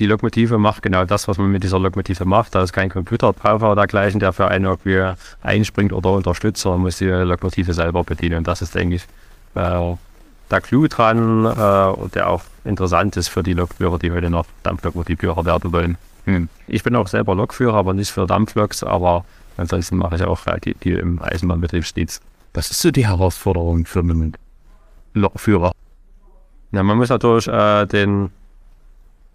die 0.00 0.06
Lokomotive 0.06 0.58
macht 0.58 0.82
genau 0.82 1.04
das, 1.04 1.28
was 1.28 1.36
man 1.36 1.52
mit 1.52 1.62
dieser 1.62 1.78
Lokomotive 1.78 2.24
macht. 2.24 2.54
Da 2.54 2.62
ist 2.62 2.72
kein 2.72 2.88
Computer 2.88 3.34
drauf 3.34 3.62
oder 3.62 3.76
dergleichen, 3.76 4.18
der 4.18 4.32
für 4.32 4.48
einen 4.48 4.64
irgendwie 4.64 5.12
einspringt 5.42 5.92
oder 5.92 6.12
unterstützt, 6.12 6.62
sondern 6.62 6.80
muss 6.80 6.98
die 6.98 7.04
Lokomotive 7.04 7.74
selber 7.74 8.02
bedienen. 8.02 8.38
Und 8.38 8.48
das 8.48 8.62
ist, 8.62 8.74
denke 8.74 8.96
ich, 8.96 9.02
äh, 9.54 9.94
der 10.50 10.60
Clou 10.62 10.88
dran 10.88 11.44
äh, 11.44 12.00
und 12.00 12.14
der 12.14 12.28
auch 12.28 12.42
interessant 12.64 13.16
ist 13.18 13.28
für 13.28 13.42
die 13.42 13.52
Lokführer, 13.52 13.98
die 13.98 14.10
heute 14.10 14.30
noch 14.30 14.46
Dampflokomotivführer 14.62 15.44
werden 15.44 15.72
wollen. 15.72 15.98
Hm. 16.24 16.48
Ich 16.66 16.82
bin 16.82 16.96
auch 16.96 17.06
selber 17.06 17.34
Lokführer, 17.34 17.74
aber 17.74 17.92
nicht 17.92 18.10
für 18.10 18.26
Dampfloks, 18.26 18.82
aber 18.82 19.24
ansonsten 19.58 19.98
mache 19.98 20.16
ich 20.16 20.22
auch 20.22 20.40
die, 20.64 20.74
die 20.74 20.92
im 20.92 21.20
Eisenbahnbetriebsdienst. 21.22 22.22
Was 22.54 22.70
ist 22.70 22.80
so 22.80 22.90
die 22.90 23.06
Herausforderung 23.06 23.84
für 23.84 24.00
einen 24.00 24.34
Lokführer? 25.12 25.72
Ja, 26.72 26.82
man 26.82 26.96
muss 26.96 27.10
natürlich 27.10 27.48
äh, 27.48 27.86
den, 27.86 28.30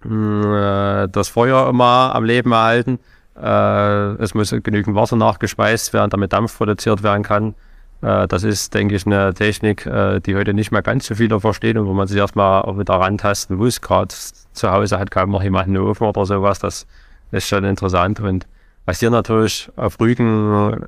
äh, 0.06 1.08
das 1.10 1.30
Feuer 1.30 1.70
immer 1.70 2.14
am 2.14 2.24
Leben 2.24 2.52
erhalten. 2.52 3.00
Äh, 3.42 4.22
es 4.22 4.34
muss 4.34 4.52
genügend 4.52 4.96
Wasser 4.96 5.16
nachgespeist 5.16 5.94
werden, 5.94 6.10
damit 6.10 6.34
Dampf 6.34 6.58
produziert 6.58 7.04
werden 7.04 7.24
kann. 7.24 7.56
Äh, 8.02 8.28
das 8.28 8.44
ist, 8.44 8.74
denke 8.74 8.96
ich, 8.96 9.06
eine 9.06 9.34
Technik, 9.34 9.86
äh, 9.86 10.20
die 10.20 10.36
heute 10.36 10.54
nicht 10.54 10.72
mehr 10.72 10.82
ganz 10.82 11.08
so 11.08 11.16
viele 11.16 11.40
verstehen 11.40 11.78
und 11.78 11.88
wo 11.88 11.94
man 11.94 12.08
sich 12.08 12.18
erstmal 12.18 12.62
auch 12.62 12.78
wieder 12.78 12.94
rantasten 12.96 13.58
muss. 13.58 13.82
Gerade 13.82 14.14
zu 14.54 14.72
Hause 14.72 15.00
hat 15.00 15.12
kaum 15.12 15.32
noch 15.32 15.44
jemand 15.44 15.68
einen 15.68 15.78
Ofen 15.78 16.08
oder 16.08 16.26
sowas. 16.26 16.60
Das 16.60 16.88
ist 17.32 17.48
schon 17.48 17.64
interessant. 17.64 18.20
Und 18.20 18.48
was 18.86 19.00
hier 19.00 19.10
natürlich 19.10 19.70
auf 19.76 20.00
Rügen 20.00 20.86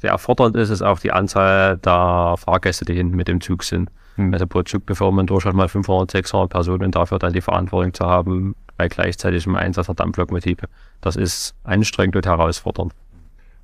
sehr 0.00 0.18
fordernd 0.18 0.56
ist, 0.56 0.70
ist 0.70 0.82
auch 0.82 1.00
die 1.00 1.12
Anzahl 1.12 1.78
der 1.78 2.36
Fahrgäste, 2.38 2.84
die 2.84 2.94
hinten 2.94 3.16
mit 3.16 3.28
dem 3.28 3.40
Zug 3.40 3.64
sind. 3.64 3.90
Mhm. 4.16 4.32
Also 4.32 4.46
pro 4.46 4.62
Zug 4.62 4.86
bevor 4.86 5.12
man 5.12 5.26
durchaus 5.26 5.54
mal 5.54 5.68
500, 5.68 6.10
600 6.10 6.50
Personen 6.50 6.90
dafür 6.90 7.18
dann 7.18 7.32
die 7.32 7.40
Verantwortung 7.40 7.94
zu 7.94 8.06
haben, 8.06 8.54
bei 8.76 8.88
gleichzeitigem 8.88 9.56
Einsatz 9.56 9.86
der 9.86 9.94
Dampflokomotive. 9.94 10.66
Das 11.00 11.16
ist 11.16 11.54
anstrengend 11.64 12.16
und 12.16 12.26
herausfordernd. 12.26 12.92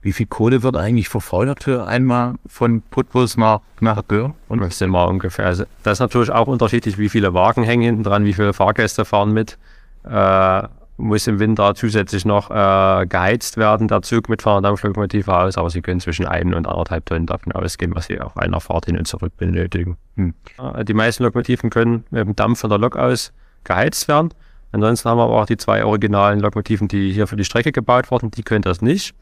Wie 0.02 0.12
viel 0.12 0.26
Kohle 0.26 0.62
wird 0.62 0.76
eigentlich 0.76 1.10
verfeuert 1.10 1.64
für 1.64 1.86
einmal 1.86 2.36
von 2.46 2.80
Putbus 2.80 3.36
nach, 3.36 3.60
nach 3.80 4.06
Göhr? 4.08 4.34
Und 4.48 4.60
das 4.62 4.78
sind 4.78 4.90
wir 4.90 5.06
ungefähr. 5.06 5.46
Also 5.46 5.64
das 5.82 5.94
ist 5.94 6.00
natürlich 6.00 6.30
auch 6.30 6.46
unterschiedlich, 6.46 6.96
wie 6.96 7.10
viele 7.10 7.34
Wagen 7.34 7.64
hängen 7.64 7.82
hinten 7.82 8.02
dran, 8.04 8.24
wie 8.24 8.32
viele 8.32 8.54
Fahrgäste 8.54 9.04
fahren 9.04 9.32
mit. 9.32 9.58
Äh, 10.04 10.62
muss 11.00 11.26
im 11.26 11.38
Winter 11.38 11.74
zusätzlich 11.74 12.24
noch 12.24 12.50
äh, 12.50 13.06
geheizt 13.06 13.56
werden, 13.56 13.88
der 13.88 14.02
Zug 14.02 14.28
mit 14.28 14.44
Dampflokomotive 14.44 15.36
aus, 15.36 15.56
aber 15.56 15.70
Sie 15.70 15.82
können 15.82 16.00
zwischen 16.00 16.26
ein 16.26 16.54
und 16.54 16.66
anderthalb 16.66 17.06
Tonnen 17.06 17.26
davon 17.26 17.52
ausgehen, 17.52 17.94
was 17.94 18.06
Sie 18.06 18.20
auf 18.20 18.36
einer 18.36 18.60
Fahrt 18.60 18.86
hin 18.86 18.98
und 18.98 19.06
zurück 19.06 19.32
benötigen. 19.36 19.96
Hm. 20.16 20.34
Äh, 20.58 20.84
die 20.84 20.94
meisten 20.94 21.24
Lokomotiven 21.24 21.70
können 21.70 22.04
mit 22.10 22.26
dem 22.26 22.36
Dampf 22.36 22.60
von 22.60 22.70
der 22.70 22.78
Lok 22.78 22.96
aus 22.96 23.32
geheizt 23.64 24.08
werden. 24.08 24.30
Ansonsten 24.72 25.08
haben 25.08 25.18
wir 25.18 25.24
aber 25.24 25.42
auch 25.42 25.46
die 25.46 25.56
zwei 25.56 25.84
originalen 25.84 26.40
Lokomotiven, 26.40 26.88
die 26.88 27.12
hier 27.12 27.26
für 27.26 27.36
die 27.36 27.44
Strecke 27.44 27.72
gebaut 27.72 28.10
wurden, 28.10 28.30
die 28.30 28.42
können 28.42 28.62
das 28.62 28.82
nicht. 28.82 29.14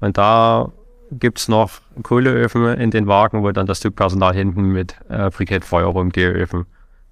Und 0.00 0.18
da 0.18 0.70
gibt 1.10 1.38
es 1.38 1.48
noch 1.48 1.70
Kohleöfen 2.02 2.66
in 2.74 2.90
den 2.90 3.06
Wagen, 3.06 3.42
wo 3.42 3.50
dann 3.52 3.66
das 3.66 3.80
Zugpersonal 3.80 4.34
hinten 4.34 4.62
mit 4.70 4.96
äh, 5.08 5.30
Brikettfeuerung 5.30 6.10
die 6.10 6.24
Öfen 6.24 6.66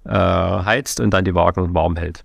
äh, 0.05 0.11
heizt 0.11 0.99
und 0.99 1.11
dann 1.11 1.25
die 1.25 1.35
Wagen 1.35 1.73
warm 1.73 1.95
hält. 1.95 2.23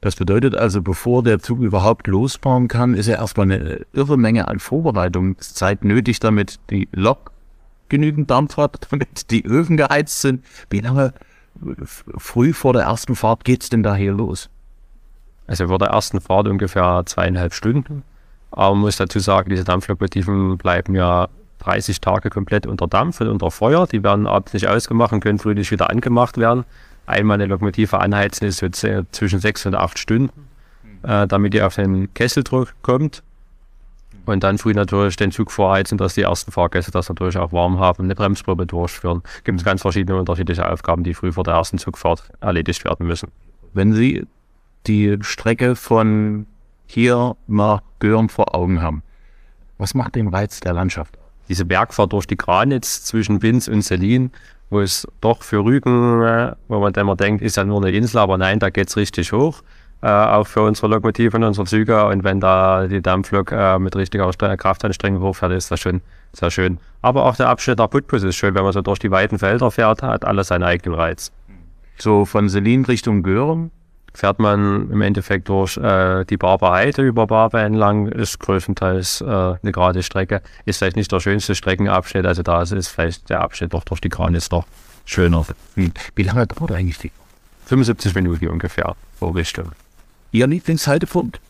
Das 0.00 0.16
bedeutet 0.16 0.54
also, 0.54 0.82
bevor 0.82 1.22
der 1.22 1.38
Zug 1.38 1.60
überhaupt 1.60 2.06
losfahren 2.06 2.68
kann, 2.68 2.94
ist 2.94 3.06
ja 3.06 3.16
erstmal 3.16 3.50
eine 3.50 3.86
irre 3.92 4.16
Menge 4.16 4.48
an 4.48 4.58
Vorbereitungszeit 4.58 5.84
nötig, 5.84 6.20
damit 6.20 6.58
die 6.70 6.88
Lok 6.92 7.32
genügend 7.88 8.30
Dampf 8.30 8.56
hat, 8.56 8.86
damit 8.90 9.30
die 9.30 9.44
Öfen 9.44 9.76
geheizt 9.76 10.20
sind. 10.20 10.44
Wie 10.70 10.80
lange 10.80 11.14
früh 12.16 12.52
vor 12.52 12.72
der 12.72 12.82
ersten 12.82 13.16
Fahrt 13.16 13.44
geht 13.44 13.62
es 13.62 13.68
denn 13.70 13.82
da 13.82 13.94
hier 13.94 14.12
los? 14.12 14.48
Also 15.46 15.68
vor 15.68 15.78
der 15.78 15.88
ersten 15.88 16.20
Fahrt 16.20 16.46
ungefähr 16.46 17.02
zweieinhalb 17.06 17.54
Stunden. 17.54 18.02
Aber 18.50 18.74
man 18.74 18.82
muss 18.82 18.96
dazu 18.96 19.18
sagen, 19.18 19.50
diese 19.50 19.64
Dampflokomotiven 19.64 20.58
bleiben 20.58 20.94
ja 20.94 21.28
30 21.60 22.00
Tage 22.00 22.30
komplett 22.30 22.66
unter 22.66 22.86
Dampf 22.86 23.20
und 23.20 23.28
unter 23.28 23.50
Feuer. 23.50 23.86
Die 23.86 24.02
werden 24.02 24.26
abends 24.26 24.52
nicht 24.52 24.68
ausgemacht 24.68 25.12
und 25.12 25.20
können 25.20 25.38
frühlich 25.38 25.70
wieder 25.70 25.90
angemacht 25.90 26.38
werden. 26.38 26.64
Einmal 27.08 27.36
eine 27.36 27.46
Lokomotive 27.46 27.98
anheizen 28.00 28.46
ist 28.46 28.58
so 28.58 28.68
zwischen 28.68 29.40
sechs 29.40 29.64
und 29.64 29.74
acht 29.74 29.98
Stunden, 29.98 30.46
äh, 31.02 31.26
damit 31.26 31.54
die 31.54 31.62
auf 31.62 31.74
den 31.74 32.12
Kesseldruck 32.12 32.74
kommt. 32.82 33.22
Und 34.26 34.44
dann 34.44 34.58
früh 34.58 34.74
natürlich 34.74 35.16
den 35.16 35.32
Zug 35.32 35.50
vorheizen, 35.50 35.96
dass 35.96 36.14
die 36.14 36.22
ersten 36.22 36.52
Fahrgäste 36.52 36.90
das 36.90 37.08
natürlich 37.08 37.38
auch 37.38 37.50
warm 37.50 37.78
haben, 37.78 38.04
eine 38.04 38.14
Bremsprobe 38.14 38.66
durchführen. 38.66 39.22
Gibt 39.44 39.58
es 39.58 39.64
ganz 39.64 39.80
verschiedene 39.80 40.18
unterschiedliche 40.18 40.70
Aufgaben, 40.70 41.02
die 41.02 41.14
früh 41.14 41.32
vor 41.32 41.44
der 41.44 41.54
ersten 41.54 41.78
Zugfahrt 41.78 42.30
erledigt 42.40 42.84
werden 42.84 43.06
müssen. 43.06 43.32
Wenn 43.72 43.94
Sie 43.94 44.26
die 44.86 45.16
Strecke 45.22 45.76
von 45.76 46.46
hier 46.86 47.36
nach 47.46 47.82
Göhren 48.00 48.28
vor 48.28 48.54
Augen 48.54 48.82
haben. 48.82 49.02
Was 49.78 49.94
macht 49.94 50.14
den 50.14 50.28
Reiz 50.28 50.60
der 50.60 50.72
Landschaft? 50.72 51.17
Diese 51.48 51.64
Bergfahrt 51.64 52.12
durch 52.12 52.26
die 52.26 52.36
Granitz 52.36 53.04
zwischen 53.04 53.38
Binz 53.38 53.68
und 53.68 53.82
Selin, 53.82 54.30
wo 54.70 54.80
es 54.80 55.06
doch 55.20 55.42
für 55.42 55.64
Rügen, 55.64 56.22
äh, 56.22 56.52
wo 56.68 56.78
man 56.80 56.92
dann 56.92 57.02
immer 57.02 57.16
denkt, 57.16 57.42
ist 57.42 57.56
ja 57.56 57.64
nur 57.64 57.82
eine 57.82 57.90
Insel, 57.90 58.18
aber 58.18 58.38
nein, 58.38 58.58
da 58.58 58.70
geht's 58.70 58.96
richtig 58.96 59.32
hoch. 59.32 59.62
Äh, 60.00 60.08
auch 60.08 60.46
für 60.46 60.62
unsere 60.62 60.88
Lokomotiven, 60.88 61.42
unsere 61.42 61.66
Züge. 61.66 62.06
Und 62.06 62.22
wenn 62.22 62.38
da 62.38 62.86
die 62.86 63.02
Dampflok 63.02 63.50
äh, 63.50 63.78
mit 63.78 63.96
richtiger 63.96 64.30
Kraftanstrengung 64.30 65.22
hochfährt, 65.22 65.52
ist 65.52 65.70
das 65.70 65.80
schon 65.80 66.02
sehr 66.32 66.50
schön. 66.50 66.78
Aber 67.02 67.24
auch 67.24 67.34
der 67.34 67.48
Abschnitt 67.48 67.80
der 67.80 67.88
Putbus 67.88 68.22
ist 68.22 68.36
schön, 68.36 68.54
wenn 68.54 68.62
man 68.62 68.72
so 68.72 68.82
durch 68.82 69.00
die 69.00 69.10
weiten 69.10 69.38
Felder 69.38 69.70
fährt, 69.70 70.02
hat 70.02 70.24
alles 70.24 70.48
seinen 70.48 70.62
eigenen 70.62 70.98
Reiz. 70.98 71.32
So 71.96 72.24
von 72.24 72.48
Selin 72.48 72.84
Richtung 72.84 73.24
Gören 73.24 73.72
fährt 74.14 74.38
man 74.38 74.90
im 74.90 75.00
Endeffekt 75.00 75.48
durch 75.48 75.76
äh, 75.76 76.24
die 76.24 76.36
Barber 76.36 76.72
Heide 76.72 77.02
über 77.02 77.26
Barber 77.26 77.62
entlang, 77.62 78.08
ist 78.08 78.40
größtenteils 78.40 79.20
äh, 79.20 79.24
eine 79.24 79.72
gerade 79.72 80.02
Strecke. 80.02 80.42
Ist 80.64 80.78
vielleicht 80.78 80.96
nicht 80.96 81.12
der 81.12 81.20
schönste 81.20 81.54
Streckenabschnitt, 81.54 82.26
also 82.26 82.42
da 82.42 82.62
ist 82.62 82.88
vielleicht 82.88 83.30
der 83.30 83.40
Abschnitt 83.40 83.72
doch 83.74 83.84
durch 83.84 84.00
die 84.00 84.08
Granitz 84.08 84.50
noch 84.50 84.66
schöner. 85.04 85.46
Wie 85.74 86.22
lange 86.22 86.46
dauert 86.46 86.72
eigentlich 86.72 86.98
die? 86.98 87.12
75 87.66 88.14
Minuten 88.14 88.48
ungefähr, 88.48 88.96
Vorrichtung. 89.18 89.72
Ihr 90.32 90.46
Lieblingshaltepunkt? 90.46 91.40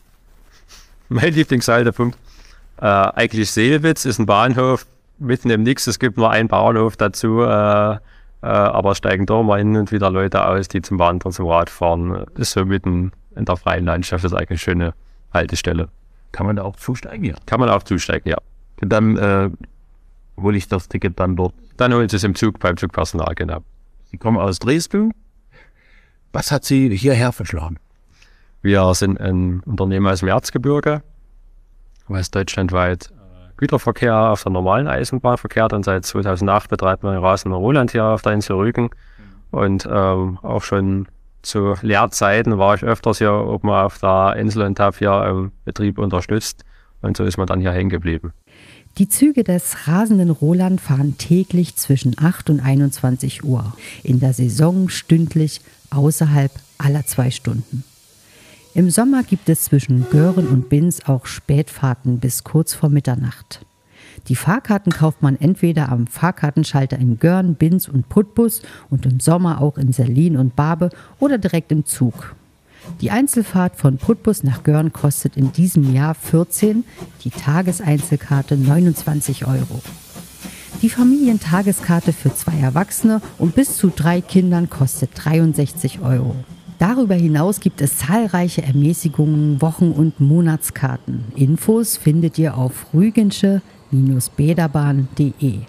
Mein 1.09 1.33
Lieblingshaltepunkt? 1.33 2.17
Äh, 2.81 2.85
eigentlich 2.85 3.51
Seelwitz 3.51 4.05
ist 4.05 4.19
ein 4.19 4.25
Bahnhof 4.25 4.85
mitten 5.17 5.49
im 5.49 5.63
Nix. 5.63 5.87
Es 5.87 5.99
gibt 5.99 6.17
nur 6.17 6.29
einen 6.29 6.47
Bahnhof 6.47 6.97
dazu, 6.97 7.41
äh, 7.41 7.97
äh, 8.41 8.47
aber 8.47 8.95
steigen 8.95 9.25
da 9.25 9.41
mal 9.43 9.59
hin 9.59 9.75
und 9.75 9.91
wieder 9.91 10.09
Leute 10.09 10.45
aus, 10.45 10.67
die 10.67 10.81
zum 10.81 10.99
Wandern, 10.99 11.31
zum 11.31 11.47
Radfahren. 11.47 12.25
Ist 12.35 12.51
so 12.51 12.65
mitten 12.65 13.11
in 13.35 13.45
der 13.45 13.57
freien 13.57 13.85
Landschaft, 13.85 14.23
das 14.23 14.31
ist 14.31 14.37
eigentlich 14.37 14.49
eine 14.49 14.57
schöne 14.57 14.93
Haltestelle. 15.33 15.89
Kann 16.31 16.45
man 16.45 16.55
da 16.55 16.63
auch 16.63 16.75
zusteigen? 16.75 17.25
Ja. 17.25 17.35
Kann 17.45 17.59
man 17.59 17.69
auch 17.69 17.83
zusteigen, 17.83 18.29
ja. 18.29 18.37
Dann 18.81 19.17
äh, 19.17 19.49
hole 20.37 20.57
ich 20.57 20.67
das 20.67 20.87
Ticket 20.87 21.19
dann 21.19 21.35
dort. 21.35 21.53
Dann 21.77 21.93
holen 21.93 22.09
Sie 22.09 22.15
es 22.15 22.23
im 22.23 22.35
Zug 22.35 22.59
beim 22.59 22.77
Zugpersonal, 22.77 23.35
genau. 23.35 23.59
Sie 24.05 24.17
kommen 24.17 24.37
aus 24.37 24.59
Dresden. 24.59 25.11
Was 26.31 26.51
hat 26.51 26.63
Sie 26.65 26.95
hierher 26.95 27.31
verschlagen? 27.31 27.77
Wir 28.61 28.93
sind 28.93 29.19
ein 29.19 29.61
Unternehmen 29.61 30.07
aus 30.07 30.19
dem 30.19 30.29
Erzgebirge, 30.29 31.01
was 32.07 32.29
deutschlandweit 32.29 33.09
äh, 33.09 33.18
Güterverkehr 33.59 34.15
auf 34.15 34.43
der 34.43 34.53
normalen 34.53 34.87
Eisenbahn 34.87 35.37
verkehrt 35.37 35.73
und 35.73 35.83
seit 35.83 36.05
2008 36.05 36.69
betreibt 36.69 37.03
man 37.03 37.17
Rasen 37.17 37.51
Roland 37.51 37.91
hier 37.91 38.05
auf 38.05 38.21
der 38.21 38.31
Insel 38.31 38.55
Rügen. 38.55 38.89
Und 39.51 39.87
ähm, 39.91 40.39
auch 40.41 40.63
schon 40.63 41.07
zu 41.41 41.75
Lehrzeiten 41.81 42.57
war 42.57 42.75
ich 42.75 42.83
öfters 42.83 43.17
hier 43.17 43.33
oben 43.33 43.69
auf 43.69 43.99
der 43.99 44.35
Insel 44.37 44.63
und 44.63 44.79
habe 44.79 44.97
hier 44.97 45.25
im 45.25 45.51
Betrieb 45.65 45.97
unterstützt. 45.97 46.63
Und 47.01 47.17
so 47.17 47.25
ist 47.25 47.37
man 47.37 47.47
dann 47.47 47.59
hier 47.59 47.71
hängen 47.71 47.89
geblieben. 47.89 48.33
Die 48.97 49.09
Züge 49.09 49.43
des 49.43 49.87
rasenden 49.87 50.29
Roland 50.29 50.79
fahren 50.79 51.17
täglich 51.17 51.75
zwischen 51.75 52.15
8 52.17 52.49
und 52.49 52.59
21 52.59 53.43
Uhr, 53.43 53.73
in 54.03 54.19
der 54.19 54.33
Saison 54.33 54.89
stündlich 54.89 55.61
außerhalb 55.91 56.51
aller 56.77 57.05
zwei 57.05 57.29
Stunden. 57.29 57.83
Im 58.75 58.91
Sommer 58.91 59.23
gibt 59.23 59.49
es 59.49 59.63
zwischen 59.63 60.07
Gören 60.11 60.47
und 60.47 60.69
Binz 60.69 61.01
auch 61.05 61.25
Spätfahrten 61.25 62.19
bis 62.19 62.43
kurz 62.43 62.75
vor 62.75 62.89
Mitternacht. 62.89 63.65
Die 64.27 64.35
Fahrkarten 64.35 64.91
kauft 64.91 65.23
man 65.23 65.39
entweder 65.39 65.89
am 65.89 66.05
Fahrkartenschalter 66.05 66.97
in 66.99 67.17
Görn, 67.17 67.55
Binz 67.55 67.87
und 67.87 68.09
Putbus 68.09 68.61
und 68.91 69.07
im 69.07 69.19
Sommer 69.19 69.59
auch 69.59 69.79
in 69.79 69.91
Serlin 69.91 70.37
und 70.37 70.55
Barbe 70.55 70.91
oder 71.19 71.39
direkt 71.39 71.71
im 71.71 71.85
Zug. 71.85 72.35
Die 73.01 73.09
Einzelfahrt 73.09 73.75
von 73.75 73.97
Putbus 73.97 74.43
nach 74.43 74.63
Görn 74.63 74.93
kostet 74.93 75.35
in 75.35 75.51
diesem 75.51 75.93
Jahr 75.93 76.13
14, 76.13 76.83
die 77.23 77.31
Tageseinzelkarte 77.31 78.55
29 78.55 79.47
Euro. 79.47 79.81
Die 80.83 80.89
Familientageskarte 80.89 82.13
für 82.13 82.33
zwei 82.35 82.57
Erwachsene 82.59 83.21
und 83.39 83.55
bis 83.55 83.77
zu 83.77 83.91
drei 83.93 84.21
Kindern 84.21 84.69
kostet 84.69 85.09
63 85.15 86.01
Euro. 86.01 86.35
Darüber 86.79 87.13
hinaus 87.13 87.59
gibt 87.59 87.81
es 87.81 87.97
zahlreiche 87.97 88.63
Ermäßigungen, 88.63 89.61
Wochen- 89.61 89.91
und 89.91 90.19
Monatskarten. 90.21 91.25
Infos 91.35 91.97
findet 91.97 92.39
ihr 92.39 92.57
auf 92.57 92.93
rügensche-bederbahn.de. 92.93 95.59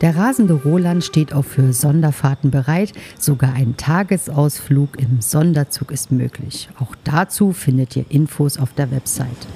Der 0.00 0.16
rasende 0.16 0.54
Roland 0.54 1.02
steht 1.02 1.34
auch 1.34 1.44
für 1.44 1.72
Sonderfahrten 1.72 2.52
bereit. 2.52 2.92
Sogar 3.18 3.54
ein 3.54 3.76
Tagesausflug 3.76 4.96
im 5.00 5.20
Sonderzug 5.20 5.90
ist 5.90 6.12
möglich. 6.12 6.68
Auch 6.78 6.94
dazu 7.02 7.50
findet 7.52 7.96
ihr 7.96 8.04
Infos 8.08 8.58
auf 8.58 8.72
der 8.74 8.92
Website. 8.92 9.48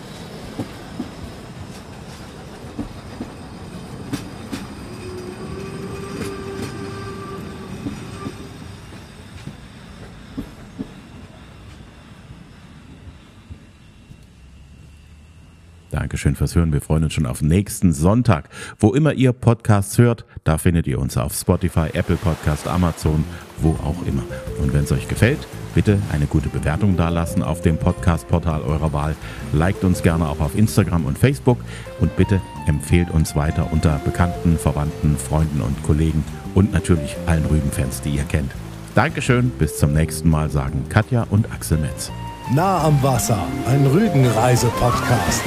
Dankeschön 16.07 16.37
fürs 16.37 16.55
Hören. 16.55 16.73
Wir 16.73 16.81
freuen 16.81 17.03
uns 17.03 17.15
schon 17.15 17.27
auf 17.27 17.43
nächsten 17.43 17.93
Sonntag. 17.93 18.49
Wo 18.79 18.95
immer 18.95 19.13
ihr 19.15 19.33
Podcasts 19.33 19.99
hört, 19.99 20.25
da 20.45 20.57
findet 20.57 20.87
ihr 20.87 21.01
uns 21.01 21.17
auf 21.17 21.35
Spotify, 21.35 21.89
Apple 21.95 22.15
Podcast, 22.15 22.69
Amazon, 22.69 23.25
wo 23.59 23.71
auch 23.71 24.07
immer. 24.07 24.23
Und 24.63 24.73
wenn 24.73 24.85
es 24.85 24.93
euch 24.93 25.09
gefällt, 25.09 25.49
bitte 25.75 25.99
eine 26.13 26.27
gute 26.27 26.49
Bewertung 26.49 26.97
dalassen 26.97 27.43
auf 27.43 27.61
dem 27.61 27.77
Podcast-Portal 27.77 28.63
eurer 28.63 28.93
Wahl. 28.93 29.17
Liked 29.53 29.83
uns 29.83 30.01
gerne 30.01 30.29
auch 30.29 30.39
auf 30.39 30.57
Instagram 30.57 31.07
und 31.07 31.19
Facebook 31.19 31.59
und 31.99 32.15
bitte 32.15 32.41
empfehlt 32.69 33.11
uns 33.11 33.35
weiter 33.35 33.73
unter 33.73 33.99
Bekannten, 34.05 34.59
Verwandten, 34.59 35.17
Freunden 35.17 35.61
und 35.61 35.83
Kollegen 35.83 36.23
und 36.55 36.73
natürlich 36.73 37.17
allen 37.27 37.47
Rügenfans, 37.47 38.01
die 38.01 38.11
ihr 38.11 38.23
kennt. 38.23 38.53
Dankeschön, 38.95 39.51
bis 39.51 39.77
zum 39.77 39.93
nächsten 39.93 40.31
Mal 40.31 40.51
sagen 40.51 40.85
Katja 40.89 41.27
und 41.31 41.51
Axel 41.51 41.79
Metz. 41.79 42.13
Nah 42.55 42.85
am 42.85 43.03
Wasser, 43.03 43.45
ein 43.69 43.85
Rügenreise-Podcast. 43.87 45.43